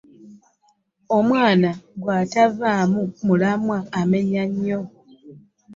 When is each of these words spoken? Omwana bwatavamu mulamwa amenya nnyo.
Omwana 1.17 1.69
bwatavamu 2.01 3.01
mulamwa 3.25 3.77
amenya 3.99 4.43
nnyo. 4.51 4.81